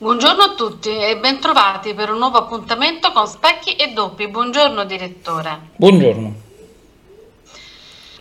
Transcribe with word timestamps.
Buongiorno 0.00 0.42
a 0.42 0.54
tutti 0.54 0.88
e 0.88 1.18
bentrovati 1.18 1.92
per 1.92 2.10
un 2.10 2.16
nuovo 2.16 2.38
appuntamento 2.38 3.12
con 3.12 3.26
Specchi 3.26 3.76
e 3.76 3.88
Doppi. 3.88 4.28
Buongiorno 4.28 4.84
direttore. 4.84 5.72
Buongiorno. 5.76 6.34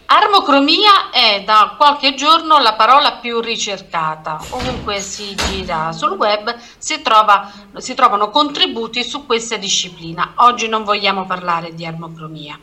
Armocromia 0.07 1.09
è 1.09 1.41
da 1.45 1.75
qualche 1.77 2.15
giorno 2.15 2.57
la 2.57 2.73
parola 2.73 3.13
più 3.13 3.39
ricercata. 3.39 4.41
Ovunque 4.49 4.99
si 4.99 5.33
gira 5.35 5.93
sul 5.93 6.17
web 6.17 6.53
si, 6.77 7.01
trova, 7.01 7.49
si 7.77 7.93
trovano 7.93 8.29
contributi 8.29 9.01
su 9.01 9.25
questa 9.25 9.55
disciplina. 9.55 10.33
Oggi 10.35 10.67
non 10.67 10.83
vogliamo 10.83 11.25
parlare 11.25 11.73
di 11.73 11.85
armocromia 11.85 12.59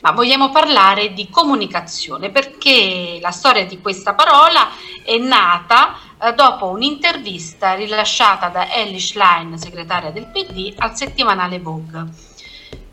ma 0.00 0.12
vogliamo 0.12 0.50
parlare 0.50 1.12
di 1.12 1.28
comunicazione 1.28 2.30
perché 2.30 3.18
la 3.20 3.32
storia 3.32 3.66
di 3.66 3.80
questa 3.80 4.14
parola 4.14 4.68
è 5.02 5.16
nata 5.18 5.96
dopo 6.34 6.66
un'intervista 6.66 7.74
rilasciata 7.74 8.48
da 8.48 8.72
Ellie 8.72 8.98
Schlein, 8.98 9.56
segretaria 9.56 10.10
del 10.10 10.26
PD, 10.26 10.74
al 10.76 10.96
settimanale 10.96 11.60
Vogue. 11.60 12.06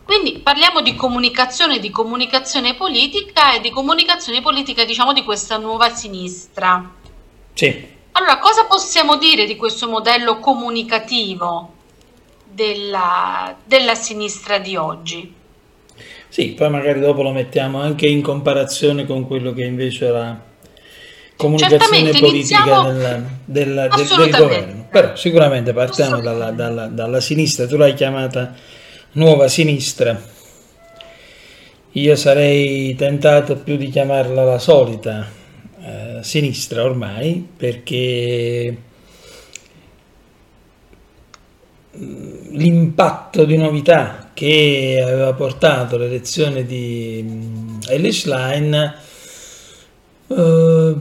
Quindi 0.03 0.37
parliamo 0.37 0.81
di 0.81 0.93
comunicazione, 0.95 1.79
di 1.79 1.89
comunicazione 1.89 2.75
politica 2.75 3.55
e 3.55 3.61
di 3.61 3.71
comunicazione 3.71 4.41
politica, 4.41 4.85
diciamo, 4.85 5.13
di 5.13 5.23
questa 5.23 5.57
nuova 5.57 5.89
sinistra. 5.89 6.91
Sì. 7.53 7.93
Allora, 8.11 8.37
cosa 8.37 8.65
possiamo 8.65 9.17
dire 9.17 9.45
di 9.45 9.55
questo 9.55 9.89
modello 9.89 10.37
comunicativo 10.37 11.73
della, 12.45 13.55
della 13.65 13.95
sinistra 13.95 14.59
di 14.59 14.75
oggi? 14.75 15.33
Sì, 16.27 16.49
poi 16.49 16.69
magari 16.69 16.99
dopo 16.99 17.23
lo 17.23 17.31
mettiamo 17.31 17.81
anche 17.81 18.07
in 18.07 18.21
comparazione 18.21 19.05
con 19.05 19.25
quello 19.25 19.53
che 19.53 19.63
invece 19.63 20.09
la 20.09 20.44
comunicazione 21.35 22.11
politica 22.11 22.81
del, 22.81 23.25
del, 23.45 23.89
del, 23.95 24.07
del, 24.17 24.31
governo. 24.31 24.87
Però 24.89 25.15
sicuramente 25.15 25.73
partiamo 25.73 26.21
dalla, 26.21 26.51
dalla, 26.51 26.87
dalla 26.87 27.19
sinistra, 27.19 27.67
tu 27.67 27.77
l'hai 27.77 27.93
chiamata 27.93 28.53
nuova 29.13 29.47
sinistra. 29.47 30.33
Io 31.91 32.15
sarei 32.15 32.93
tentato 32.95 33.55
più 33.57 33.77
di 33.77 33.89
chiamarla 33.89 34.43
la 34.43 34.59
solita 34.59 35.27
eh, 35.81 36.19
sinistra 36.21 36.83
ormai, 36.83 37.47
perché 37.55 38.77
mm, 41.97 42.55
l'impatto 42.55 43.45
di 43.45 43.55
novità 43.55 44.31
che 44.33 44.99
aveva 45.01 45.33
portato 45.33 45.97
l'elezione 45.97 46.65
di 46.65 47.23
mm, 47.25 47.77
Elish 47.87 48.25
Line 48.25 48.95
eh, 50.27 50.95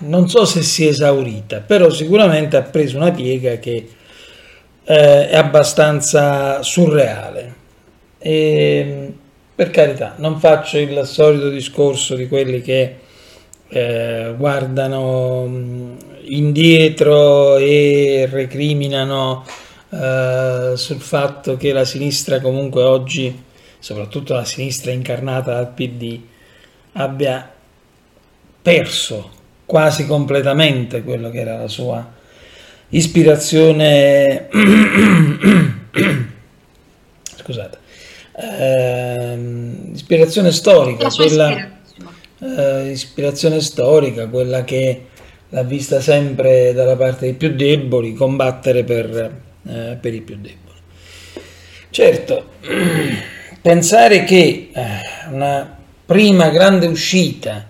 non 0.00 0.28
so 0.28 0.44
se 0.44 0.62
si 0.62 0.86
è 0.86 0.90
esaurita, 0.90 1.60
però 1.60 1.90
sicuramente 1.90 2.56
ha 2.56 2.62
preso 2.62 2.96
una 2.96 3.10
piega 3.10 3.56
che 3.56 3.88
eh, 4.84 5.28
è 5.28 5.36
abbastanza 5.36 6.62
surreale. 6.62 7.54
E, 8.18 9.12
per 9.54 9.70
carità, 9.70 10.14
non 10.18 10.38
faccio 10.38 10.78
il 10.78 11.02
solito 11.04 11.48
discorso 11.50 12.14
di 12.14 12.28
quelli 12.28 12.60
che 12.62 12.96
eh, 13.68 14.34
guardano 14.36 15.96
indietro 16.22 17.56
e 17.56 18.28
recriminano 18.30 19.44
eh, 19.90 20.72
sul 20.74 21.00
fatto 21.00 21.56
che 21.56 21.72
la 21.72 21.84
sinistra 21.84 22.40
comunque 22.40 22.82
oggi, 22.82 23.42
soprattutto 23.78 24.34
la 24.34 24.44
sinistra 24.44 24.92
incarnata 24.92 25.54
dal 25.54 25.72
PD, 25.72 26.20
abbia 26.92 27.52
perso 28.62 29.38
quasi 29.70 30.04
completamente 30.04 31.04
quello 31.04 31.30
che 31.30 31.38
era 31.38 31.56
la 31.56 31.68
sua 31.68 32.04
ispirazione. 32.88 34.48
Scusate. 37.36 37.78
Eh, 38.36 39.38
ispirazione 39.92 40.50
storica 40.50 41.08
quella 41.08 41.70
eh, 42.38 42.88
ispirazione 42.90 43.60
storica 43.60 44.28
quella 44.28 44.64
che 44.64 45.06
l'ha 45.50 45.62
vista 45.62 46.00
sempre 46.00 46.72
dalla 46.72 46.96
parte 46.96 47.26
dei 47.26 47.34
più 47.34 47.54
deboli 47.54 48.14
combattere 48.14 48.82
per 48.82 49.40
eh, 49.68 49.96
per 50.00 50.14
i 50.14 50.20
più 50.22 50.34
deboli. 50.36 50.78
Certo, 51.90 52.46
pensare 53.62 54.24
che 54.24 54.70
eh, 54.72 54.82
una 55.30 55.76
prima 56.04 56.48
grande 56.48 56.86
uscita 56.88 57.68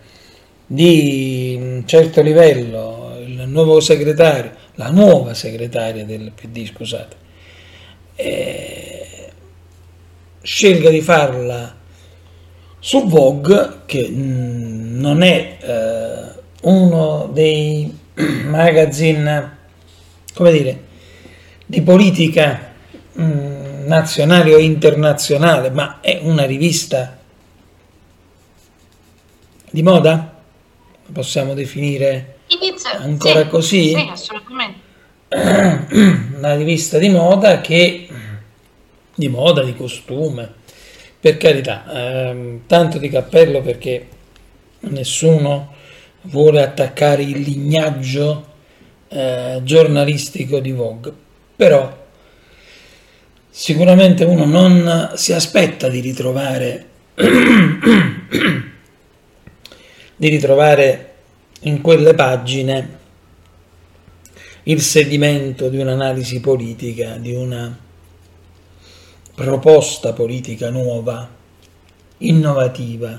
di 0.73 1.57
un 1.59 1.83
certo 1.85 2.23
livello, 2.23 3.19
il 3.27 3.43
nuovo 3.49 3.81
segretario, 3.81 4.53
la 4.77 4.89
nuova 4.89 5.35
segretaria 5.35 6.05
del 6.05 6.31
PD, 6.31 6.65
scusate, 6.65 7.17
eh, 8.15 9.33
scelga 10.41 10.91
di 10.91 11.01
farla 11.01 11.75
su 12.79 13.05
Vogue, 13.09 13.81
che 13.85 14.09
mh, 14.09 15.01
non 15.01 15.23
è 15.23 15.57
eh, 15.61 16.41
uno 16.63 17.29
dei 17.33 17.93
magazine, 18.47 19.57
come 20.33 20.53
dire, 20.53 20.83
di 21.67 21.83
politica 21.83 22.71
mh, 23.15 23.23
mm, 23.25 23.87
nazionale 23.87 24.55
o 24.55 24.59
internazionale, 24.59 25.71
ma 25.71 25.99
è 26.01 26.21
una 26.23 26.45
rivista 26.45 27.19
di 29.69 29.83
moda? 29.83 30.39
Possiamo 31.13 31.55
definire 31.55 32.39
Inizio, 32.49 32.91
ancora 32.99 33.43
sì, 33.43 33.49
così? 33.49 33.89
Sì, 33.95 34.09
assolutamente. 34.11 34.79
Una 36.37 36.57
rivista 36.57 36.99
di 36.99 37.09
moda 37.09 37.61
che 37.61 38.09
di 39.15 39.29
moda, 39.29 39.63
di 39.63 39.75
costume, 39.77 40.51
per 41.21 41.37
carità, 41.37 41.85
ehm, 41.93 42.61
tanto 42.67 42.99
di 42.99 43.09
cappello 43.09 43.61
perché 43.61 44.09
nessuno 44.81 45.75
vuole 46.23 46.63
attaccare 46.63 47.23
il 47.23 47.41
lignaggio 47.41 48.47
eh, 49.09 49.61
giornalistico 49.63 50.61
di 50.61 50.73
Vogue 50.73 51.29
però 51.61 51.95
sicuramente 53.51 54.25
uno 54.25 54.47
non 54.47 55.13
si 55.17 55.35
aspetta 55.35 55.91
di 55.91 56.01
ritrovare 56.01 56.87
di 60.21 60.29
ritrovare 60.29 61.13
in 61.61 61.81
quelle 61.81 62.13
pagine 62.13 62.99
il 64.65 64.83
sedimento 64.83 65.71
di 65.71 65.79
un'analisi 65.79 66.41
politica, 66.41 67.17
di 67.17 67.33
una 67.33 67.75
proposta 69.35 70.13
politica 70.13 70.69
nuova, 70.69 71.27
innovativa. 72.19 73.19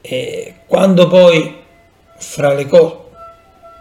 E 0.00 0.54
quando 0.66 1.06
poi 1.06 1.54
fra 2.16 2.54
le 2.54 2.66
cose 2.66 2.96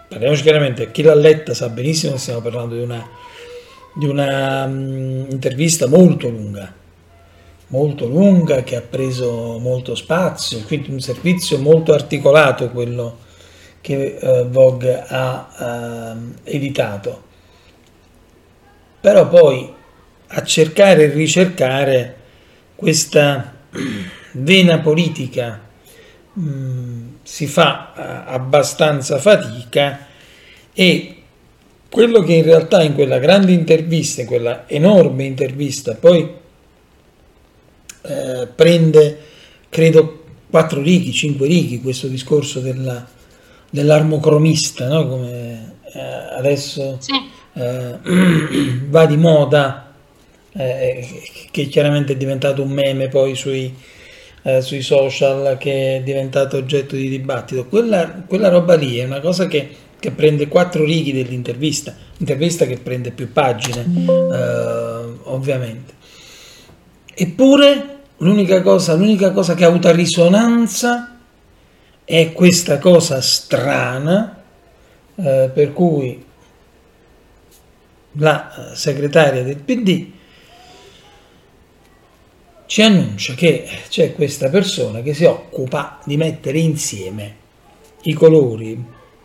parliamoci 0.07 0.43
chiaramente, 0.43 0.91
chi 0.91 1.01
l'ha 1.01 1.15
letta 1.15 1.55
sa 1.55 1.69
benissimo 1.69 2.11
che 2.13 2.19
stiamo 2.19 2.41
parlando 2.41 2.75
di 2.75 2.83
una, 2.83 3.09
di 3.95 4.05
una 4.05 4.65
um, 4.65 5.25
intervista 5.31 5.87
molto 5.87 6.29
lunga, 6.29 6.71
molto 7.71 8.05
lunga 8.07 8.63
che 8.63 8.75
ha 8.75 8.81
preso 8.81 9.57
molto 9.59 9.95
spazio, 9.95 10.61
quindi 10.65 10.91
un 10.91 10.99
servizio 10.99 11.57
molto 11.57 11.93
articolato 11.93 12.69
quello 12.69 13.17
che 13.81 14.17
uh, 14.21 14.47
Vogue 14.49 15.03
ha 15.07 16.15
uh, 16.15 16.33
editato. 16.43 17.29
Però 18.99 19.27
poi 19.27 19.73
a 20.27 20.43
cercare 20.43 21.05
e 21.05 21.09
ricercare 21.09 22.15
questa 22.75 23.53
vena 24.33 24.79
politica 24.79 25.59
mh, 26.33 27.01
si 27.23 27.47
fa 27.47 27.93
eh, 27.95 28.31
abbastanza 28.33 29.17
fatica 29.17 30.07
e 30.73 31.15
quello 31.89 32.21
che 32.21 32.33
in 32.33 32.43
realtà 32.43 32.83
in 32.83 32.93
quella 32.93 33.17
grande 33.17 33.51
intervista, 33.51 34.21
in 34.21 34.27
quella 34.27 34.67
enorme 34.67 35.25
intervista, 35.25 35.95
poi 35.95 36.39
eh, 38.01 38.47
prende, 38.53 39.17
credo, 39.69 40.23
quattro 40.49 40.81
righi, 40.81 41.11
cinque 41.11 41.47
righi, 41.47 41.81
questo 41.81 42.07
discorso 42.07 42.59
della, 42.59 43.07
dell'armocromista, 43.69 44.87
no? 44.87 45.07
come 45.07 45.75
eh, 45.93 45.99
adesso 45.99 46.97
sì. 46.99 47.13
eh, 47.53 47.97
va 48.87 49.05
di 49.05 49.17
moda, 49.17 49.93
eh, 50.53 51.07
che 51.51 51.67
chiaramente 51.67 52.13
è 52.13 52.17
diventato 52.17 52.61
un 52.61 52.71
meme 52.71 53.07
poi 53.07 53.35
sui, 53.35 53.73
eh, 54.43 54.61
sui 54.61 54.81
social 54.81 55.57
che 55.57 55.97
è 55.97 56.01
diventato 56.01 56.57
oggetto 56.57 56.95
di 56.95 57.09
dibattito. 57.09 57.65
Quella, 57.65 58.23
quella 58.27 58.49
roba 58.49 58.75
lì 58.75 58.97
è 58.97 59.05
una 59.05 59.19
cosa 59.19 59.47
che, 59.47 59.69
che, 59.99 60.11
prende 60.11 60.47
quattro 60.47 60.83
righe 60.83 61.13
dell'intervista, 61.13 61.95
intervista 62.17 62.65
che 62.65 62.77
prende 62.77 63.11
più 63.11 63.31
pagine, 63.31 63.85
eh, 64.07 65.19
ovviamente. 65.23 65.99
Eppure 67.13 67.99
l'unica 68.17 68.61
cosa, 68.61 68.93
l'unica 68.93 69.31
cosa 69.31 69.53
che 69.55 69.65
ha 69.65 69.67
avuto 69.67 69.91
risonanza 69.91 71.17
è 72.03 72.31
questa 72.33 72.77
cosa 72.79 73.21
strana, 73.21 74.41
eh, 75.15 75.49
per 75.53 75.73
cui 75.73 76.25
la 78.13 78.71
segretaria 78.73 79.43
del 79.43 79.57
PD, 79.57 80.11
ci 82.65 82.81
annuncia 82.81 83.33
che 83.33 83.67
c'è 83.89 84.13
questa 84.13 84.49
persona 84.49 85.01
che 85.01 85.13
si 85.13 85.25
occupa 85.25 85.99
di 86.05 86.15
mettere 86.15 86.57
insieme 86.59 87.35
i 88.03 88.13
colori 88.13 88.81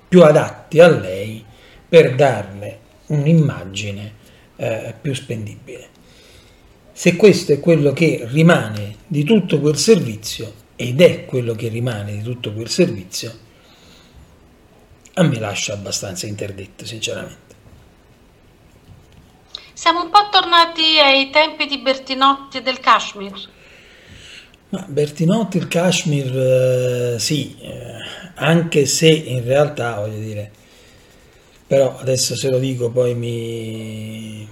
più 0.09 0.23
adatti 0.23 0.81
a 0.81 0.89
lei 0.89 1.45
per 1.89 2.15
darle 2.17 2.79
un'immagine 3.07 4.13
eh, 4.57 4.95
più 5.01 5.15
spendibile. 5.15 5.96
Se 6.99 7.15
questo 7.15 7.53
è 7.53 7.61
quello 7.61 7.93
che 7.93 8.27
rimane 8.31 8.97
di 9.07 9.23
tutto 9.23 9.61
quel 9.61 9.77
servizio, 9.77 10.51
ed 10.77 11.03
è 11.03 11.27
quello 11.27 11.55
che 11.55 11.69
rimane 11.69 12.17
di 12.17 12.23
tutto 12.23 12.55
quel 12.55 12.71
servizio, 12.71 13.39
a 15.13 15.23
me 15.23 15.39
lascia 15.39 15.75
abbastanza 15.75 16.27
interdetto, 16.27 16.87
sinceramente. 16.87 17.55
Siamo 19.75 20.05
un 20.05 20.09
po' 20.09 20.31
tornati 20.31 20.99
ai 20.99 21.29
tempi 21.29 21.67
di 21.67 21.77
Bertinotti 21.81 22.57
e 22.57 22.63
del 22.63 22.81
Kashmir. 22.81 23.51
Ma 24.71 24.87
Bertinotti, 24.89 25.59
il 25.59 25.69
Kashmir, 25.69 26.35
eh, 26.35 27.19
sì, 27.19 27.59
eh, 27.61 27.99
anche 28.37 28.87
se 28.87 29.11
in 29.11 29.45
realtà, 29.45 29.97
voglio 29.97 30.19
dire, 30.19 30.51
però 31.67 31.99
adesso 31.99 32.35
se 32.35 32.49
lo 32.49 32.59
dico 32.59 32.91
poi 32.91 33.15
mi 33.15 34.49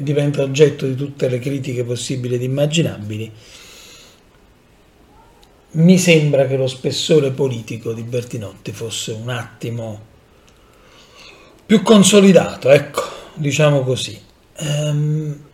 diventa 0.00 0.42
oggetto 0.42 0.86
di 0.86 0.94
tutte 0.94 1.28
le 1.28 1.38
critiche 1.38 1.84
possibili 1.84 2.34
ed 2.34 2.42
immaginabili. 2.42 3.32
Mi 5.70 5.98
sembra 5.98 6.46
che 6.46 6.56
lo 6.56 6.66
spessore 6.66 7.30
politico 7.30 7.92
di 7.92 8.02
Bertinotti 8.02 8.72
fosse 8.72 9.12
un 9.12 9.28
attimo 9.28 10.06
più 11.64 11.82
consolidato, 11.82 12.70
ecco 12.70 13.02
diciamo 13.34 13.82
così. 13.82 14.20
Um, 14.60 15.46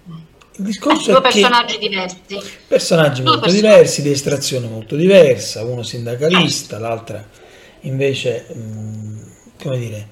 il 0.56 0.65
discorso 0.65 1.11
due 1.11 1.19
è 1.19 1.23
personaggi 1.23 1.79
che 1.79 1.88
diversi. 1.88 2.19
Personaggi 2.69 3.23
due 3.23 3.32
molto 3.32 3.47
personaggi. 3.47 3.75
diversi, 3.75 4.03
di 4.03 4.11
estrazione 4.11 4.69
molto 4.69 4.97
diversa, 4.97 5.65
uno 5.65 5.82
sindacalista, 5.82 6.79
l'altra 6.79 7.27
invece, 7.81 8.47
um, 8.50 9.32
come 9.61 9.79
dire, 9.79 10.09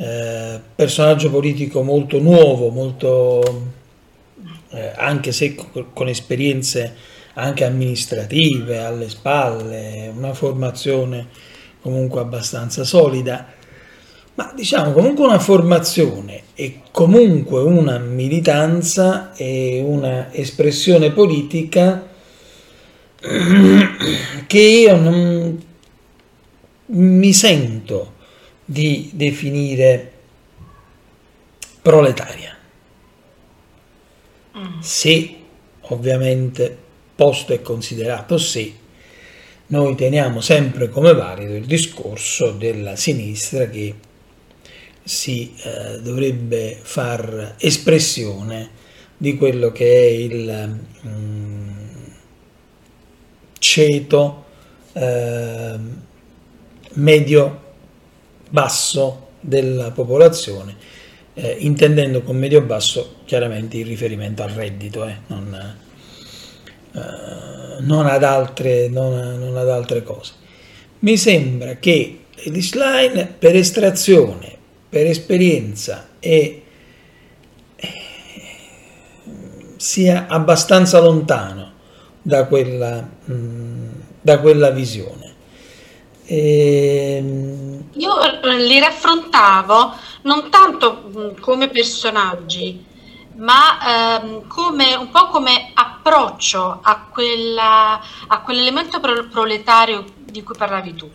eh, 0.00 0.58
personaggio 0.74 1.28
politico 1.28 1.82
molto 1.82 2.18
nuovo, 2.20 2.70
molto, 2.70 3.42
eh, 4.70 4.92
anche 4.96 5.30
se 5.30 5.54
con, 5.92 6.08
esperienze 6.08 6.96
anche 7.34 7.64
amministrative 7.66 8.78
alle 8.78 9.10
spalle, 9.10 10.10
una 10.16 10.32
formazione 10.32 11.26
comunque 11.82 12.20
abbastanza 12.20 12.82
solida. 12.84 13.52
Ma 14.36 14.50
diciamo 14.56 14.92
comunque 14.92 15.26
una 15.26 15.38
formazione 15.38 16.44
e 16.54 16.80
comunque 16.90 17.60
una 17.60 17.98
militanza 17.98 19.34
e 19.34 19.82
una 19.84 20.32
espressione 20.32 21.10
politica 21.10 22.08
che 24.46 24.58
io 24.58 24.96
non 24.96 25.62
mi 26.86 27.32
sento 27.34 28.18
di 28.70 29.10
definire 29.14 30.12
proletaria. 31.82 32.56
Mm. 34.56 34.78
Se 34.78 35.36
ovviamente 35.80 36.78
posto 37.16 37.52
e 37.52 37.62
considerato 37.62 38.38
se 38.38 38.72
noi 39.66 39.96
teniamo 39.96 40.40
sempre 40.40 40.88
come 40.88 41.12
valido 41.14 41.56
il 41.56 41.64
discorso 41.64 42.52
della 42.52 42.94
sinistra 42.94 43.68
che 43.68 43.94
si 45.02 45.52
eh, 45.64 46.00
dovrebbe 46.00 46.78
far 46.80 47.56
espressione 47.58 48.70
di 49.16 49.36
quello 49.36 49.72
che 49.72 49.92
è 49.92 50.10
il 50.10 50.78
mm, 51.08 51.70
ceto 53.58 54.44
eh, 54.92 55.78
medio 56.92 57.68
basso 58.50 59.28
della 59.40 59.90
popolazione, 59.90 60.76
eh, 61.34 61.56
intendendo 61.60 62.22
con 62.22 62.36
medio 62.36 62.60
basso 62.60 63.16
chiaramente 63.24 63.78
il 63.78 63.86
riferimento 63.86 64.42
al 64.42 64.50
reddito, 64.50 65.06
eh, 65.06 65.16
non, 65.28 65.74
eh, 66.92 67.80
non, 67.80 68.06
ad 68.06 68.24
altre, 68.24 68.88
non, 68.88 69.38
non 69.38 69.56
ad 69.56 69.68
altre 69.68 70.02
cose. 70.02 70.32
Mi 71.00 71.16
sembra 71.16 71.76
che 71.76 72.18
l'Isline 72.44 73.26
per 73.38 73.56
estrazione 73.56 74.58
per 74.90 75.06
esperienza 75.06 76.08
e 76.18 76.62
eh, 77.76 77.88
sia 79.76 80.26
abbastanza 80.26 80.98
lontano 80.98 81.72
da 82.20 82.44
quella, 82.46 83.08
mm, 83.30 83.88
da 84.20 84.40
quella 84.40 84.70
visione. 84.70 85.29
E... 86.30 87.16
Ehm, 87.16 87.84
Io 87.94 88.14
li 88.42 88.78
raffrontavo 88.78 89.94
non 90.22 90.48
tanto 90.48 91.10
mm, 91.16 91.40
come 91.40 91.68
personaggi, 91.68 92.84
ma 93.36 94.20
ehm, 94.20 94.46
come, 94.46 94.94
un 94.94 95.10
po' 95.10 95.26
come 95.26 95.72
approccio 95.74 96.78
a, 96.82 97.06
quella, 97.10 98.00
a 98.28 98.40
quell'elemento 98.42 99.00
proletario 99.00 100.04
di 100.24 100.42
cui 100.44 100.54
parlavi 100.56 100.94
tu. 100.94 101.10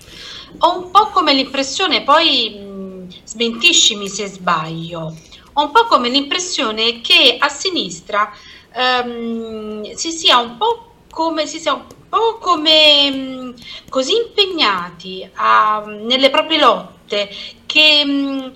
Ho 0.59 0.77
un 0.77 0.91
po' 0.91 1.07
come 1.07 1.33
l'impressione, 1.33 2.03
poi 2.03 2.53
mm, 2.59 3.09
smentiscimi 3.23 4.09
se 4.09 4.27
sbaglio, 4.27 5.15
ho 5.53 5.63
un 5.63 5.71
po' 5.71 5.85
come 5.85 6.09
l'impressione 6.09 6.99
che 6.99 7.37
a 7.39 7.47
sinistra 7.47 8.29
ehm, 8.73 9.93
si 9.93 10.11
sia 10.11 10.39
un 10.39 10.57
po' 10.57 10.91
come 11.09 11.45
si 11.45 11.59
sia 11.59 11.73
un 11.73 11.85
po' 12.15 12.37
come 12.37 13.11
mm, 13.11 13.51
così 13.89 14.15
impegnati 14.15 15.29
a, 15.33 15.83
nelle 15.85 16.29
proprie 16.29 16.59
lotte 16.59 17.29
che 17.65 18.03
mm, 18.05 18.47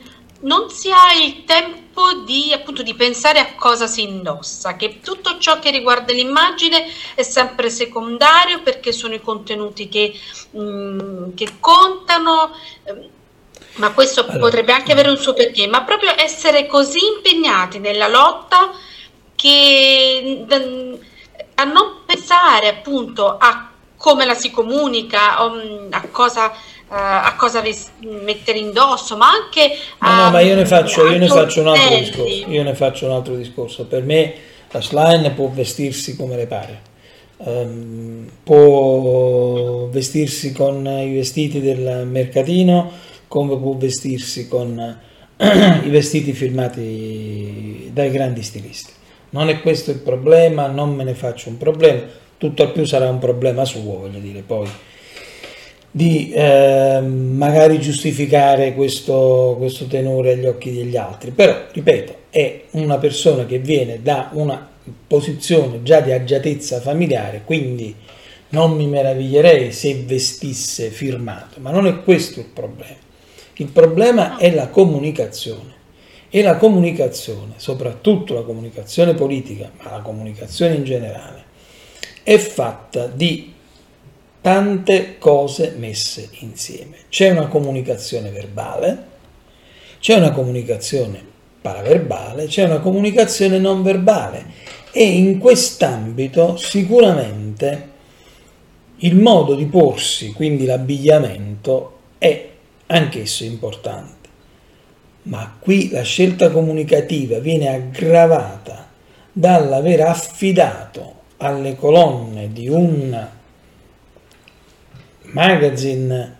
non 0.42 0.70
si 0.70 0.89
ha 0.89 1.13
il 1.22 1.44
tempo 1.44 2.24
di, 2.25 2.54
appunto, 2.54 2.82
di 2.82 2.96
pensare 2.96 3.39
a 3.39 3.56
cosa 3.56 3.86
si 3.86 4.04
indossa, 4.04 4.78
che 4.78 5.01
tutto 5.01 5.38
ciò 5.38 5.60
che 5.60 5.70
riguarda 5.72 6.13
l'immagine 6.13 6.86
è 7.13 7.24
sempre 7.24 7.70
secondario 7.70 8.62
perché 8.62 8.94
sono 8.94 9.16
i 9.16 9.22
contenuti 9.22 9.89
che, 9.89 10.13
mh, 10.51 10.62
mm, 10.62 11.36
che 11.36 11.56
contano. 11.60 12.56
Ma 13.75 13.92
questo 13.92 14.22
allora, 14.22 14.39
potrebbe 14.39 14.72
anche 14.72 14.94
avere 14.94 15.10
un 15.10 15.18
suo 15.18 15.34
perché, 15.34 15.68
ma 15.68 15.84
proprio 15.84 16.13
essere 16.18 16.66
così 16.66 17.00
impegnati 17.16 17.80
nella 17.80 18.08
lotta 18.08 18.72
che 19.36 20.46
a 21.56 21.63
non 21.63 21.99
pensare 22.10 22.70
appunto 22.70 23.38
a 23.38 23.70
come 23.96 24.25
la 24.25 24.34
si 24.34 24.50
comunica, 24.50 25.38
a 25.38 26.08
cosa, 26.10 26.51
a 26.88 27.36
cosa 27.38 27.62
mettere 28.00 28.58
indosso, 28.58 29.18
ma 29.18 29.28
anche 29.30 29.75
a... 30.00 30.16
No, 30.16 30.24
no 30.24 30.32
ma 30.32 30.39
io 30.39 30.56
ne 30.56 30.66
faccio, 30.66 31.06
io 31.08 31.18
ne 31.20 31.28
faccio 31.28 31.62
un 31.62 31.68
altro 31.68 31.98
discorso. 31.98 32.50
Io 32.50 32.63
ne 32.63 32.75
faccio 32.75 33.06
un 33.06 33.12
altro 33.12 33.36
discorso. 33.36 33.86
Per 33.86 34.04
me 34.04 34.34
la 34.72 34.82
slime 34.82 35.32
può 35.32 35.50
vestirsi 35.50 36.16
come 36.16 36.38
le 36.38 36.48
pare. 36.48 36.82
Um, 37.38 38.30
può 38.42 39.88
vestirsi 39.88 40.54
con 40.54 40.86
i 40.88 41.13
vestiti 41.13 41.60
del 41.60 42.08
mercatino, 42.08 42.92
come 43.28 43.58
può 43.58 43.74
vestirsi 43.75 44.48
con 44.48 44.98
i 45.38 45.89
vestiti 45.89 46.32
firmati 46.32 47.92
dai 47.94 48.10
grandi 48.12 48.44
stilisti. 48.44 48.98
Non 49.32 49.50
è 49.50 49.62
questo 49.62 49.92
il 49.92 50.00
problema, 50.00 50.68
non 50.68 50.96
me 50.96 51.04
ne 51.04 51.14
faccio 51.14 51.50
un 51.50 51.58
problema, 51.58 52.02
tutto 52.38 52.64
al 52.64 52.72
più 52.72 52.86
sarà 52.86 53.10
un 53.10 53.20
problema 53.20 53.66
suo, 53.66 54.00
voglio 54.00 54.20
dire, 54.20 54.42
poi 54.42 54.68
di 55.92 56.32
eh, 56.32 57.02
magari 57.02 57.80
giustificare 57.80 58.74
questo, 58.74 59.56
questo 59.58 59.86
tenore 59.86 60.34
agli 60.34 60.46
occhi 60.46 60.72
degli 60.72 60.96
altri, 60.96 61.32
però 61.32 61.66
ripeto, 61.72 62.16
è 62.30 62.62
una 62.72 62.98
persona 62.98 63.46
che 63.46 63.58
viene 63.58 64.02
da 64.02 64.30
una 64.34 64.68
posizione 65.08 65.82
già 65.84 66.00
di 66.00 66.12
agiatezza 66.12 66.80
familiare, 66.80 67.42
quindi 67.44 67.96
non 68.50 68.76
mi 68.76 68.88
meraviglierei 68.88 69.72
se 69.72 70.04
vestisse 70.06 70.90
firmato, 70.90 71.60
ma 71.60 71.72
non 71.72 71.88
è 71.88 72.02
questo 72.04 72.40
il 72.40 72.48
problema. 72.48 73.08
Il 73.56 73.68
problema 73.68 74.38
è 74.38 74.54
la 74.54 74.70
comunicazione 74.70 75.78
e 76.30 76.42
la 76.42 76.58
comunicazione, 76.58 77.54
soprattutto 77.58 78.34
la 78.36 78.44
comunicazione 78.44 79.14
politica, 79.14 79.72
ma 79.82 79.92
la 79.92 80.02
comunicazione 80.02 80.76
in 80.76 80.84
generale, 80.84 81.44
è 82.24 82.38
fatta 82.38 83.08
di 83.08 83.54
tante 84.42 85.18
cose 85.18 85.74
messe 85.78 86.30
insieme. 86.40 86.98
C'è 87.10 87.32
una 87.32 87.48
comunicazione 87.48 88.30
verbale, 88.30 89.06
c'è 90.00 90.16
una 90.16 90.32
comunicazione 90.32 91.22
paraverbale, 91.62 92.46
c'è 92.46 92.64
una 92.64 92.80
comunicazione 92.80 93.58
non 93.58 93.82
verbale 93.84 94.46
e 94.92 95.04
in 95.04 95.40
quest'ambito 95.40 96.56
sicuramente 96.58 97.88
il 98.98 99.16
modo 99.16 99.56
di 99.56 99.66
porsi, 99.66 100.32
quindi 100.34 100.66
l'abbigliamento, 100.66 101.98
è 102.18 102.50
anch'esso 102.88 103.44
importante. 103.44 104.19
Ma 105.24 105.56
qui 105.60 105.90
la 105.90 106.02
scelta 106.02 106.50
comunicativa 106.50 107.40
viene 107.40 107.74
aggravata 107.74 108.88
dall'aver 109.32 110.02
affidato 110.02 111.16
alle 111.38 111.76
colonne 111.76 112.52
di 112.52 112.68
un 112.68 113.28
magazine 115.32 116.36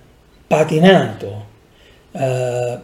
patinato 0.48 1.46
eh, 2.12 2.80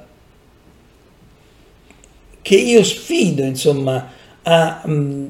che 2.42 2.56
io 2.56 2.84
sfido 2.84 3.44
insomma 3.44 4.12
a 4.44 4.82
mh, 4.86 4.92
mm, 4.92 5.26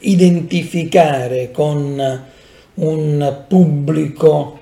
identificare 0.00 1.50
con 1.50 2.24
un 2.74 3.44
pubblico 3.46 4.60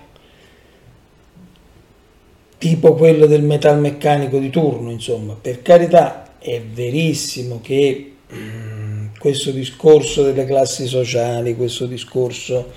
tipo 2.60 2.92
quello 2.92 3.24
del 3.24 3.42
metalmeccanico 3.42 4.36
di 4.36 4.50
turno, 4.50 4.90
insomma, 4.90 5.34
per 5.34 5.62
carità 5.62 6.34
è 6.38 6.60
verissimo 6.60 7.62
che 7.62 8.16
mm, 8.34 9.06
questo 9.18 9.50
discorso 9.50 10.24
delle 10.24 10.44
classi 10.44 10.86
sociali, 10.86 11.56
questo 11.56 11.86
discorso 11.86 12.70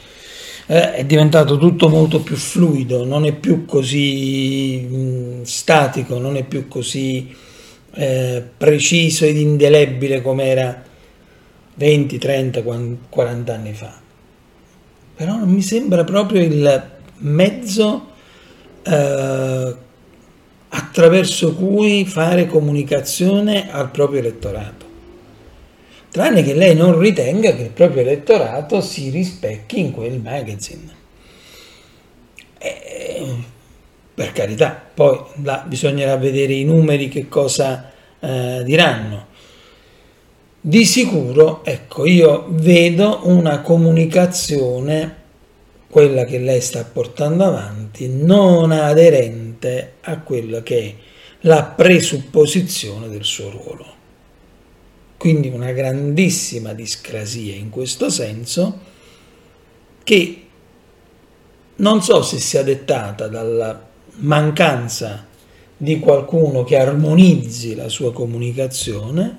eh, 0.68 0.94
è 0.94 1.04
diventato 1.04 1.58
tutto 1.58 1.90
molto 1.90 2.22
più 2.22 2.38
fluido, 2.38 3.04
non 3.04 3.26
è 3.26 3.34
più 3.34 3.66
così 3.66 4.88
mm, 4.90 5.42
statico, 5.42 6.18
non 6.18 6.38
è 6.38 6.44
più 6.46 6.70
così 6.70 7.36
eh, 7.96 8.42
preciso 8.56 9.26
ed 9.26 9.36
indelebile 9.36 10.22
come 10.22 10.46
era 10.46 10.82
20, 11.76 12.18
30, 12.18 12.64
40 13.10 13.54
anni 13.54 13.74
fa. 13.74 14.00
Però 15.14 15.36
non 15.36 15.50
mi 15.50 15.62
sembra 15.62 16.06
proprio 16.06 16.42
il 16.42 16.92
mezzo 17.18 18.12
eh, 18.84 19.76
attraverso 20.70 21.54
cui 21.54 22.06
fare 22.06 22.48
comunicazione 22.48 23.72
al 23.72 23.92
proprio 23.92 24.20
elettorato. 24.20 24.86
Tranne 26.10 26.44
che 26.44 26.54
lei 26.54 26.76
non 26.76 27.00
ritenga 27.00 27.56
che 27.56 27.64
il 27.64 27.70
proprio 27.70 28.02
elettorato 28.02 28.82
si 28.82 29.10
rispecchi 29.10 29.80
in 29.80 29.92
quel 29.92 30.20
magazine. 30.20 31.02
Eh, 32.60 33.36
per 34.14 34.32
carità, 34.32 34.80
poi 34.94 35.20
là 35.42 35.64
bisognerà 35.66 36.16
vedere 36.18 36.54
i 36.54 36.66
numeri 36.66 37.08
che 37.08 37.28
cosa 37.28 37.92
eh, 38.20 38.62
diranno. 38.64 39.28
Di 40.62 40.86
sicuro, 40.86 41.66
ecco, 41.66 42.06
io 42.06 42.46
vedo 42.50 43.22
una 43.24 43.62
comunicazione 43.62 45.23
quella 45.94 46.26
che 46.26 46.40
lei 46.40 46.60
sta 46.60 46.84
portando 46.86 47.44
avanti, 47.44 48.10
non 48.10 48.72
aderente 48.72 49.98
a 50.02 50.22
quella 50.22 50.64
che 50.64 50.80
è 50.80 50.96
la 51.42 51.66
presupposizione 51.66 53.10
del 53.10 53.24
suo 53.24 53.52
ruolo. 53.52 53.86
Quindi 55.18 55.50
una 55.50 55.72
grandissima 55.72 56.74
discrasia 56.74 57.54
in 57.54 57.70
questo 57.70 58.10
senso 58.10 58.80
che 60.04 60.46
non 61.76 62.02
so 62.02 62.24
se 62.24 62.40
sia 62.40 62.64
dettata 62.64 63.28
dalla 63.28 63.80
mancanza 64.16 65.28
di 65.78 66.00
qualcuno 66.00 66.64
che 66.64 66.76
armonizzi 66.76 67.76
la 67.76 67.88
sua 67.88 68.12
comunicazione 68.12 69.38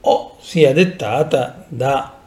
o 0.00 0.36
sia 0.40 0.72
dettata 0.72 1.64
da 1.68 2.21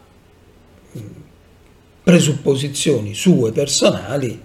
presupposizioni 2.05 3.15
sue 3.15 3.51
personali 3.51 4.39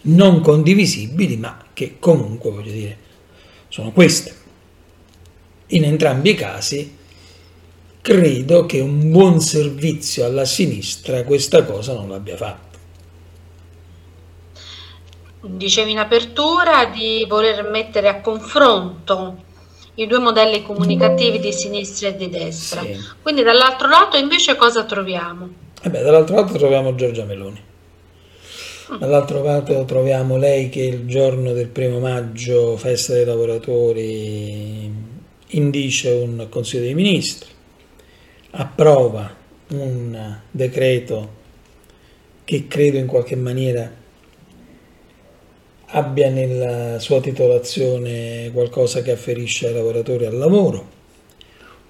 non 0.00 0.40
condivisibili, 0.40 1.36
ma 1.36 1.62
che 1.74 1.96
comunque, 1.98 2.50
voglio 2.50 2.72
dire, 2.72 2.98
sono 3.68 3.92
queste. 3.92 4.34
In 5.68 5.84
entrambi 5.84 6.30
i 6.30 6.34
casi 6.34 6.96
credo 8.00 8.64
che 8.64 8.80
un 8.80 9.10
buon 9.10 9.40
servizio 9.40 10.24
alla 10.24 10.46
sinistra 10.46 11.22
questa 11.24 11.64
cosa 11.64 11.92
non 11.92 12.08
l'abbia 12.08 12.36
fatta. 12.36 12.78
Dicevi 15.42 15.90
in 15.90 15.98
apertura 15.98 16.86
di 16.86 17.26
voler 17.28 17.68
mettere 17.68 18.08
a 18.08 18.22
confronto 18.22 19.44
i 19.96 20.06
due 20.06 20.18
modelli 20.18 20.62
comunicativi 20.62 21.40
di 21.40 21.52
sinistra 21.52 22.08
e 22.08 22.16
di 22.16 22.30
destra. 22.30 22.80
Sì. 22.80 22.96
Quindi 23.20 23.42
dall'altro 23.42 23.88
lato 23.88 24.16
invece 24.16 24.56
cosa 24.56 24.84
troviamo? 24.84 25.66
E 25.80 25.90
beh, 25.90 26.02
dall'altro 26.02 26.34
lato 26.34 26.58
troviamo 26.58 26.94
Giorgia 26.96 27.24
Meloni. 27.24 27.60
Dall'altro 28.98 29.42
lato 29.42 29.84
troviamo 29.84 30.36
lei 30.36 30.70
che 30.70 30.82
il 30.82 31.06
giorno 31.06 31.52
del 31.52 31.68
primo 31.68 32.00
maggio, 32.00 32.76
festa 32.76 33.12
dei 33.12 33.24
lavoratori, 33.24 34.90
indice 35.48 36.10
un 36.10 36.46
Consiglio 36.48 36.82
dei 36.82 36.94
Ministri, 36.94 37.48
approva 38.50 39.32
un 39.68 40.38
decreto 40.50 41.36
che 42.44 42.66
credo 42.66 42.96
in 42.96 43.06
qualche 43.06 43.36
maniera 43.36 43.88
abbia 45.90 46.30
nella 46.30 46.98
sua 46.98 47.20
titolazione 47.20 48.50
qualcosa 48.52 49.02
che 49.02 49.12
afferisce 49.12 49.68
ai 49.68 49.74
lavoratori 49.74 50.24
al 50.24 50.36
lavoro, 50.36 50.96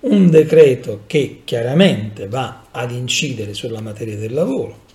un 0.01 0.31
decreto 0.31 1.03
che 1.07 1.41
chiaramente 1.45 2.29
va 2.29 2.67
ad 2.71 2.93
incidere 2.93 3.55
sulla 3.55 3.81
materia 3.81 4.17
del 4.17 4.33
lavoro, 4.33 4.87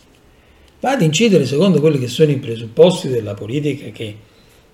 va 0.79 0.91
ad 0.91 1.01
incidere 1.01 1.45
secondo 1.45 1.79
quelli 1.79 1.99
che 1.99 2.07
sono 2.07 2.31
i 2.31 2.37
presupposti 2.37 3.09
della 3.09 3.33
politica, 3.33 3.89
che, 3.89 4.15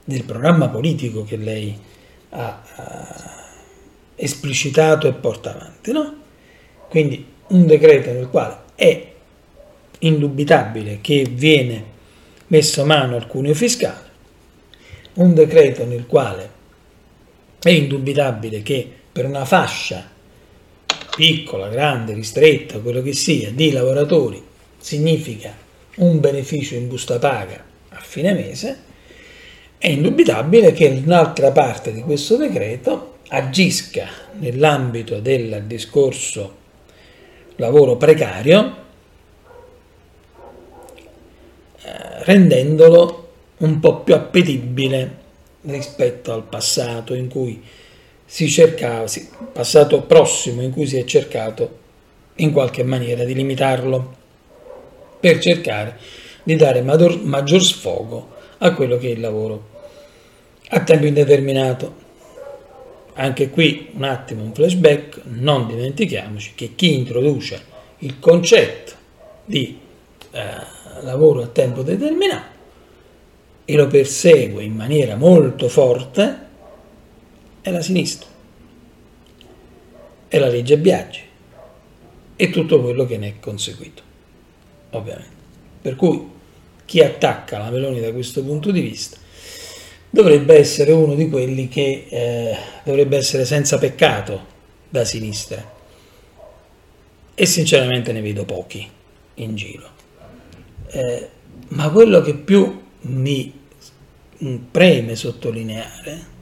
del 0.03 0.24
programma 0.24 0.69
politico 0.69 1.24
che 1.24 1.38
lei 1.38 1.77
ha, 2.29 2.63
ha 2.75 3.45
esplicitato 4.15 5.07
e 5.07 5.13
porta 5.13 5.55
avanti. 5.55 5.91
No? 5.91 6.17
Quindi 6.89 7.25
un 7.48 7.65
decreto 7.65 8.12
nel 8.12 8.29
quale 8.29 8.57
è 8.75 9.12
indubitabile 10.00 11.00
che 11.01 11.27
viene 11.31 11.98
messo 12.48 12.86
mano 12.86 13.15
al 13.15 13.27
cuneo 13.27 13.53
fiscale, 13.53 14.07
un 15.15 15.33
decreto 15.33 15.86
nel 15.86 16.05
quale 16.05 16.57
è 17.59 17.69
indubitabile 17.69 18.62
che 18.62 18.89
per 19.12 19.25
una 19.25 19.45
fascia 19.45 20.17
piccola, 21.19 21.67
grande, 21.67 22.13
ristretta, 22.13 22.79
quello 22.79 23.01
che 23.01 23.11
sia, 23.11 23.51
di 23.51 23.73
lavoratori 23.73 24.41
significa 24.77 25.53
un 25.97 26.21
beneficio 26.21 26.75
in 26.75 26.88
busta 26.88 27.19
paga 27.19 27.61
a 27.89 27.99
fine 27.99 28.31
mese, 28.31 28.77
è 29.77 29.89
indubitabile 29.89 30.71
che 30.71 30.88
un'altra 31.05 31.51
parte 31.51 31.91
di 31.91 31.99
questo 32.03 32.38
decreto 32.38 33.17
agisca 33.27 34.07
nell'ambito 34.39 35.19
del 35.19 35.63
discorso 35.67 36.55
lavoro 37.57 37.97
precario, 37.97 38.75
eh, 41.81 42.23
rendendolo 42.23 43.31
un 43.57 43.77
po' 43.81 43.97
più 44.03 44.13
appetibile 44.13 45.17
rispetto 45.63 46.31
al 46.31 46.43
passato 46.43 47.13
in 47.13 47.27
cui 47.27 47.61
si 48.31 48.48
cercava, 48.48 49.07
passato 49.51 50.03
prossimo 50.03 50.62
in 50.62 50.71
cui 50.71 50.86
si 50.86 50.98
è 50.98 51.03
cercato 51.03 51.77
in 52.36 52.51
qualche 52.51 52.83
maniera 52.83 53.24
di 53.24 53.33
limitarlo 53.33 54.17
per 55.19 55.39
cercare 55.39 55.98
di 56.43 56.55
dare 56.55 56.83
maggior, 56.83 57.19
maggior 57.24 57.63
sfogo 57.63 58.36
a 58.59 58.71
quello 58.75 59.00
che 59.00 59.07
è 59.07 59.12
il 59.13 59.19
lavoro 59.19 59.69
a 60.69 60.79
tempo 60.81 61.07
indeterminato. 61.07 62.07
Anche 63.13 63.50
qui 63.50 63.89
un 63.95 64.03
attimo 64.03 64.43
un 64.43 64.53
flashback, 64.53 65.21
non 65.24 65.65
dimentichiamoci 65.65 66.51
che 66.53 66.75
chi 66.75 66.93
introduce 66.93 67.59
il 68.00 68.19
concetto 68.19 68.91
di 69.43 69.79
eh, 70.29 70.39
lavoro 71.01 71.41
a 71.41 71.48
tempo 71.48 71.81
determinato 71.81 72.57
e 73.65 73.75
lo 73.75 73.88
persegue 73.88 74.63
in 74.63 74.75
maniera 74.75 75.15
molto 75.15 75.67
forte 75.67 76.48
è 77.61 77.71
la 77.71 77.81
sinistra, 77.81 78.27
è 80.27 80.37
la 80.37 80.47
legge 80.47 80.77
Biaggi 80.77 81.21
e 82.35 82.49
tutto 82.49 82.81
quello 82.81 83.05
che 83.05 83.17
ne 83.17 83.27
è 83.27 83.33
conseguito, 83.39 84.01
ovviamente. 84.91 85.37
Per 85.81 85.95
cui 85.95 86.29
chi 86.85 87.01
attacca 87.01 87.57
la 87.57 87.69
Meloni 87.69 87.99
da 87.99 88.11
questo 88.11 88.43
punto 88.43 88.71
di 88.71 88.81
vista 88.81 89.17
dovrebbe 90.09 90.57
essere 90.57 90.91
uno 90.91 91.15
di 91.15 91.29
quelli 91.29 91.67
che 91.67 92.07
eh, 92.09 92.57
dovrebbe 92.83 93.17
essere 93.17 93.45
senza 93.45 93.77
peccato 93.77 94.57
da 94.89 95.05
sinistra 95.05 95.77
e 97.35 97.45
sinceramente 97.45 98.11
ne 98.11 98.21
vedo 98.21 98.43
pochi 98.43 98.89
in 99.35 99.55
giro. 99.55 99.87
Eh, 100.87 101.29
ma 101.69 101.89
quello 101.89 102.21
che 102.21 102.33
più 102.33 102.81
mi 103.01 103.53
preme 104.71 105.15
sottolineare 105.15 106.37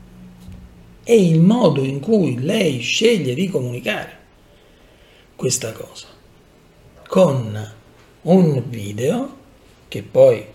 è 1.08 1.14
il 1.14 1.40
modo 1.40 1.86
in 1.86 2.02
cui 2.02 2.38
lei 2.38 2.80
sceglie 2.80 3.34
di 3.34 3.48
comunicare 3.48 4.18
questa 5.38 5.72
cosa 5.72 6.08
con 7.08 7.74
un 8.24 8.64
video 8.68 9.38
che 9.88 10.04
poi 10.04 10.46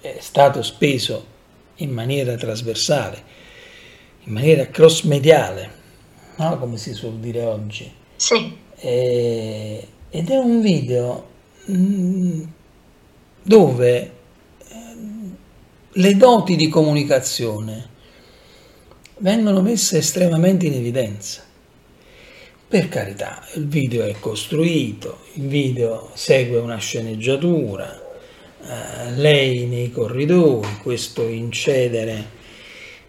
è 0.00 0.16
stato 0.20 0.62
speso 0.62 1.26
in 1.76 1.90
maniera 1.90 2.34
trasversale 2.34 3.22
in 4.22 4.32
maniera 4.32 4.68
cross 4.68 5.02
mediale, 5.02 5.70
no? 6.36 6.58
come 6.58 6.78
si 6.78 6.94
suol 6.94 7.18
dire 7.18 7.44
oggi. 7.44 7.92
Sì. 8.16 8.56
E, 8.76 9.88
ed 10.08 10.30
è 10.30 10.38
un 10.38 10.62
video 10.62 11.28
mh, 11.66 11.76
mm, 11.76 12.42
dove 13.42 14.12
eh, 14.66 14.74
le 15.90 16.16
doti 16.16 16.56
di 16.56 16.68
comunicazione 16.68 17.92
vengono 19.18 19.60
messe 19.60 19.98
estremamente 19.98 20.66
in 20.66 20.74
evidenza. 20.74 21.42
Per 22.66 22.88
carità, 22.88 23.46
il 23.54 23.68
video 23.68 24.04
è 24.04 24.14
costruito, 24.18 25.18
il 25.34 25.46
video 25.46 26.10
segue 26.14 26.58
una 26.58 26.78
sceneggiatura, 26.78 28.02
eh, 28.60 29.12
lei 29.12 29.66
nei 29.66 29.90
corridoi, 29.92 30.78
questo 30.82 31.28
incedere 31.28 32.42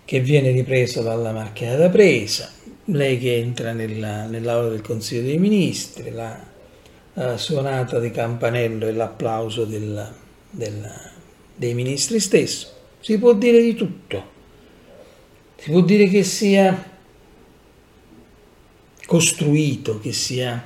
che 0.05 0.19
viene 0.19 0.51
ripreso 0.51 1.01
dalla 1.01 1.31
macchina 1.31 1.75
da 1.75 1.89
presa, 1.89 2.51
lei 2.85 3.17
che 3.17 3.37
entra 3.37 3.71
nella, 3.71 4.25
nell'aula 4.25 4.69
del 4.69 4.81
Consiglio 4.81 5.23
dei 5.23 5.39
Ministri, 5.39 6.11
la 6.11 6.39
uh, 7.13 7.37
suonata 7.37 7.99
di 7.99 8.11
campanello 8.11 8.85
e 8.85 8.91
l'applauso 8.91 9.65
del, 9.65 10.13
del, 10.51 10.91
dei 11.55 11.73
ministri 11.73 12.19
stesso. 12.19 12.67
Si 12.99 13.17
può 13.17 13.33
dire 13.33 13.61
di 13.61 13.73
tutto. 13.73 14.34
Si 15.57 15.71
può 15.71 15.81
dire 15.81 16.07
che 16.07 16.23
sia 16.23 16.93
costruito, 19.05 19.99
che 19.99 20.11
sia 20.11 20.63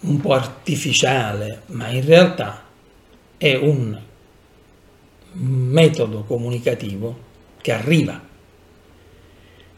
un 0.00 0.20
po' 0.20 0.32
artificiale, 0.32 1.62
ma 1.66 1.88
in 1.88 2.04
realtà 2.04 2.64
è 3.36 3.54
un 3.54 4.00
metodo 5.32 6.24
comunicativo 6.24 7.26
che 7.60 7.72
arriva. 7.72 8.26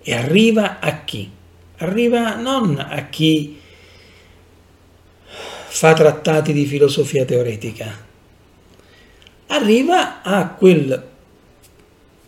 E 0.02 0.14
arriva 0.14 0.78
a 0.80 1.04
chi? 1.04 1.30
Arriva 1.78 2.36
non 2.36 2.78
a 2.78 3.06
chi 3.08 3.58
fa 5.72 5.92
trattati 5.94 6.52
di 6.52 6.66
filosofia 6.66 7.24
teoretica, 7.24 8.06
arriva 9.46 10.20
a 10.22 10.48
quel 10.48 11.08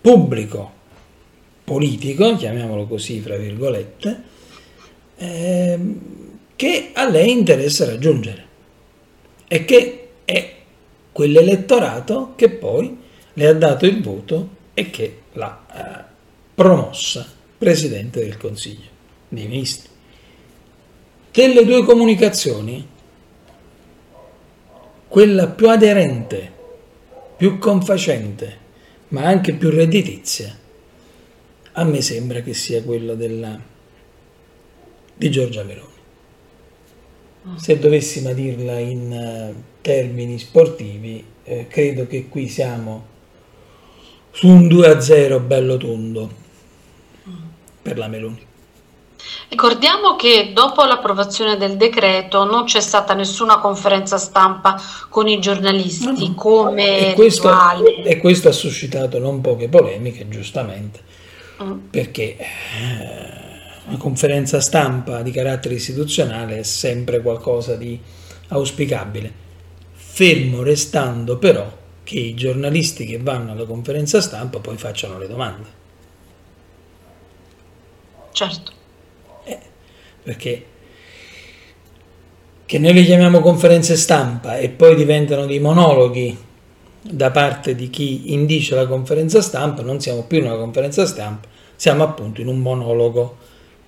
pubblico 0.00 0.80
politico, 1.72 2.36
chiamiamolo 2.36 2.86
così, 2.86 3.20
fra 3.20 3.36
virgolette, 3.36 4.22
eh, 5.16 5.78
che 6.54 6.90
a 6.92 7.08
lei 7.08 7.30
interessa 7.30 7.86
raggiungere 7.86 8.44
e 9.48 9.64
che 9.64 10.08
è 10.26 10.54
quell'elettorato 11.10 12.34
che 12.36 12.50
poi 12.50 12.98
le 13.32 13.46
ha 13.46 13.54
dato 13.54 13.86
il 13.86 14.02
voto 14.02 14.48
e 14.74 14.90
che 14.90 15.20
l'ha 15.32 15.66
eh, 15.72 16.04
promossa 16.54 17.26
Presidente 17.56 18.20
del 18.20 18.36
Consiglio 18.36 18.90
dei 19.28 19.46
Ministri. 19.46 19.88
Delle 21.30 21.64
due 21.64 21.84
comunicazioni, 21.84 22.86
quella 25.08 25.46
più 25.46 25.70
aderente, 25.70 26.52
più 27.38 27.56
confacente, 27.58 28.58
ma 29.08 29.24
anche 29.24 29.54
più 29.54 29.70
redditizia, 29.70 30.60
a 31.72 31.84
me 31.84 32.02
sembra 32.02 32.40
che 32.40 32.54
sia 32.54 32.82
quella 32.82 33.14
della, 33.14 33.58
di 35.14 35.30
Giorgia 35.30 35.62
Meloni. 35.62 35.90
Se 37.56 37.78
dovessimo 37.78 38.32
dirla 38.32 38.78
in 38.78 39.54
uh, 39.54 39.62
termini 39.80 40.38
sportivi, 40.38 41.24
eh, 41.42 41.66
credo 41.66 42.06
che 42.06 42.28
qui 42.28 42.48
siamo 42.48 43.06
su 44.30 44.48
un 44.48 44.66
2-0 44.66 45.44
bello 45.44 45.76
tondo 45.76 46.30
per 47.82 47.98
la 47.98 48.08
Meloni. 48.08 48.50
Ricordiamo 49.48 50.16
che 50.16 50.52
dopo 50.54 50.84
l'approvazione 50.84 51.56
del 51.56 51.76
decreto 51.76 52.44
non 52.44 52.64
c'è 52.64 52.80
stata 52.80 53.12
nessuna 53.14 53.58
conferenza 53.58 54.16
stampa 54.16 54.80
con 55.08 55.28
i 55.28 55.38
giornalisti 55.38 56.06
no, 56.06 56.12
no. 56.16 56.34
come 56.34 57.10
e 57.10 57.14
questo, 57.14 57.52
e 58.04 58.16
questo, 58.18 58.48
ha 58.48 58.52
suscitato 58.52 59.18
non 59.18 59.40
poche 59.40 59.68
polemiche, 59.68 60.26
giustamente. 60.28 61.00
Perché 61.90 62.36
eh, 62.36 62.46
una 63.86 63.96
conferenza 63.96 64.60
stampa 64.60 65.22
di 65.22 65.30
carattere 65.30 65.74
istituzionale 65.74 66.58
è 66.58 66.62
sempre 66.62 67.20
qualcosa 67.20 67.76
di 67.76 67.98
auspicabile, 68.48 69.32
fermo 69.92 70.62
restando 70.62 71.38
però 71.38 71.80
che 72.04 72.18
i 72.18 72.34
giornalisti 72.34 73.06
che 73.06 73.18
vanno 73.18 73.52
alla 73.52 73.64
conferenza 73.64 74.20
stampa 74.20 74.58
poi 74.58 74.76
facciano 74.76 75.18
le 75.18 75.28
domande. 75.28 75.80
Certo. 78.32 78.72
Eh, 79.44 79.58
perché 80.22 80.66
che 82.64 82.78
noi 82.78 82.94
le 82.94 83.04
chiamiamo 83.04 83.40
conferenze 83.40 83.96
stampa 83.96 84.56
e 84.56 84.70
poi 84.70 84.94
diventano 84.94 85.44
dei 85.44 85.58
monologhi 85.58 86.38
da 87.02 87.30
parte 87.30 87.74
di 87.74 87.90
chi 87.90 88.32
indice 88.32 88.74
la 88.74 88.86
conferenza 88.86 89.42
stampa, 89.42 89.82
non 89.82 90.00
siamo 90.00 90.22
più 90.22 90.38
in 90.38 90.44
una 90.44 90.56
conferenza 90.56 91.04
stampa, 91.04 91.48
siamo 91.74 92.04
appunto 92.04 92.40
in 92.40 92.46
un 92.46 92.58
monologo. 92.58 93.38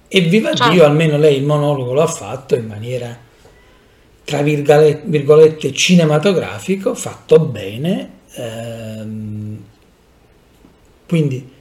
E 0.09 0.21
viva 0.21 0.53
certo. 0.53 0.73
Dio, 0.73 0.85
almeno 0.85 1.17
lei 1.17 1.37
il 1.37 1.45
monologo 1.45 1.93
lo 1.93 2.03
ha 2.03 2.07
fatto 2.07 2.55
in 2.55 2.67
maniera 2.67 3.17
tra 4.25 4.41
virgolette 4.41 5.73
cinematografico, 5.73 6.95
fatto 6.95 7.39
bene, 7.41 8.11
ehm, 8.35 9.63
quindi 11.07 11.53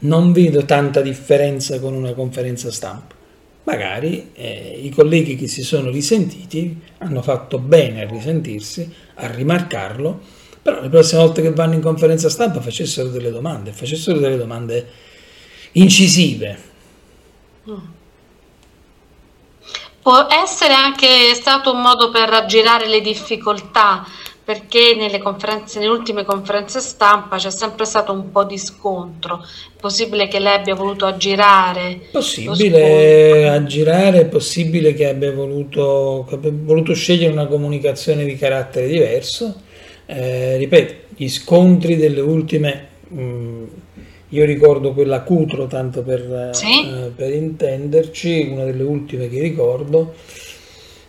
non 0.00 0.32
vedo 0.32 0.64
tanta 0.64 1.00
differenza 1.00 1.80
con 1.80 1.94
una 1.94 2.14
conferenza 2.14 2.70
stampa. 2.70 3.18
Magari 3.64 4.30
eh, 4.34 4.80
i 4.82 4.90
colleghi 4.90 5.36
che 5.36 5.46
si 5.46 5.62
sono 5.62 5.90
risentiti 5.90 6.80
hanno 6.98 7.22
fatto 7.22 7.58
bene 7.58 8.02
a 8.02 8.08
risentirsi, 8.08 8.90
a 9.14 9.30
rimarcarlo, 9.30 10.20
però 10.62 10.80
le 10.80 10.88
prossime 10.88 11.22
volte 11.22 11.42
che 11.42 11.52
vanno 11.52 11.74
in 11.74 11.80
conferenza 11.80 12.28
stampa 12.28 12.60
facessero 12.60 13.08
delle 13.08 13.30
domande, 13.30 13.72
facessero 13.72 14.18
delle 14.18 14.36
domande 14.36 14.88
incisive. 15.72 16.58
Mm. 17.68 17.98
Può 20.02 20.26
essere 20.30 20.72
anche 20.72 21.34
stato 21.34 21.72
un 21.72 21.82
modo 21.82 22.10
per 22.10 22.28
raggirare 22.28 22.88
le 22.88 23.00
difficoltà, 23.00 24.06
perché 24.42 24.94
nelle, 24.96 25.22
nelle 25.74 25.86
ultime 25.86 26.24
conferenze 26.24 26.80
stampa 26.80 27.36
c'è 27.36 27.50
sempre 27.50 27.84
stato 27.84 28.10
un 28.10 28.30
po' 28.32 28.44
di 28.44 28.58
scontro. 28.58 29.42
È 29.42 29.80
possibile 29.80 30.26
che 30.26 30.40
lei 30.40 30.56
abbia 30.56 30.74
voluto 30.74 31.06
aggirare? 31.06 32.08
Possibile 32.10 33.48
aggirare, 33.48 34.20
è 34.22 34.26
possibile 34.26 34.94
che 34.94 35.06
abbia 35.06 35.32
voluto, 35.32 36.24
che 36.28 36.34
abbia 36.34 36.50
voluto 36.52 36.94
scegliere 36.94 37.32
una 37.32 37.46
comunicazione 37.46 38.24
di 38.24 38.36
carattere 38.36 38.88
diverso. 38.88 39.68
Eh, 40.12 40.56
ripeto, 40.56 40.94
gli 41.16 41.28
scontri 41.28 41.96
delle 41.96 42.20
ultime... 42.20 42.88
Mh, 43.08 43.22
mm, 43.22 43.64
io 44.32 44.44
ricordo 44.44 44.92
quella 44.92 45.22
Cutro, 45.22 45.66
tanto 45.66 46.02
per, 46.02 46.50
sì? 46.52 46.84
eh, 46.84 47.10
per 47.14 47.32
intenderci, 47.32 48.48
una 48.52 48.64
delle 48.64 48.84
ultime 48.84 49.28
che 49.28 49.40
ricordo. 49.40 50.14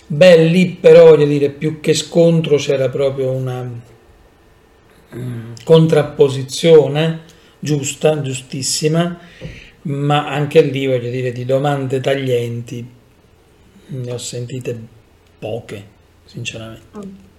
Beh, 0.07 0.43
lì 0.45 0.69
però, 0.69 1.09
voglio 1.09 1.25
dire, 1.25 1.49
più 1.49 1.79
che 1.79 1.93
scontro 1.93 2.57
c'era 2.57 2.89
proprio 2.89 3.29
una 3.29 3.69
um, 5.11 5.53
contrapposizione 5.63 7.21
giusta, 7.59 8.21
giustissima, 8.21 9.19
ma 9.83 10.27
anche 10.27 10.61
lì, 10.61 10.87
voglio 10.87 11.11
dire, 11.11 11.31
di 11.31 11.45
domande 11.45 11.99
taglienti 11.99 12.85
ne 13.87 14.11
ho 14.11 14.17
sentite 14.17 14.79
poche, 15.37 15.85
sinceramente. 16.25 17.29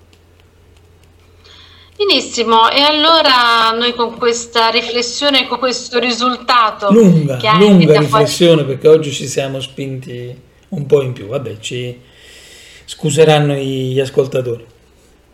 Mm. 2.03 2.09
Benissimo, 2.09 2.71
e 2.71 2.81
allora 2.81 3.71
noi 3.77 3.95
con 3.95 4.17
questa 4.17 4.69
riflessione, 4.69 5.47
con 5.47 5.59
questo 5.59 5.99
risultato... 5.99 6.91
Lunga, 6.91 7.39
lunga 7.57 7.99
riflessione 7.99 8.63
fuori... 8.63 8.69
perché 8.69 8.89
oggi 8.89 9.13
ci 9.13 9.27
siamo 9.27 9.61
spinti 9.61 10.37
un 10.71 10.87
po' 10.87 11.03
in 11.03 11.13
più, 11.13 11.27
vabbè, 11.27 11.59
ci 11.59 12.01
scuseranno 12.85 13.55
gli 13.55 14.01
ascoltatori. 14.01 14.67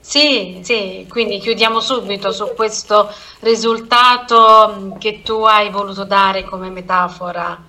Sì, 0.01 0.61
sì, 0.63 1.07
quindi 1.09 1.39
chiudiamo 1.39 1.81
subito 1.81 2.33
su 2.33 2.53
questo 2.57 3.11
risultato 3.41 4.97
che 4.99 5.21
tu 5.23 5.43
hai 5.43 5.71
voluto 5.71 6.05
dare 6.05 6.45
come 6.45 6.71
metafora 6.71 7.63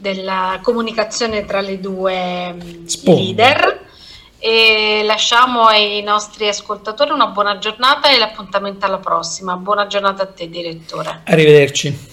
della 0.00 0.60
comunicazione 0.62 1.44
tra 1.44 1.60
le 1.60 1.80
due 1.80 2.56
Sponda. 2.84 3.20
leader 3.20 3.77
e 4.38 5.02
lasciamo 5.04 5.66
ai 5.66 6.02
nostri 6.02 6.48
ascoltatori 6.48 7.10
una 7.10 7.26
buona 7.28 7.58
giornata 7.58 8.10
e 8.10 8.18
l'appuntamento 8.18 8.86
alla 8.86 8.98
prossima. 8.98 9.56
Buona 9.56 9.86
giornata 9.86 10.22
a 10.22 10.26
te, 10.26 10.48
direttore. 10.48 11.22
Arrivederci. 11.24 12.07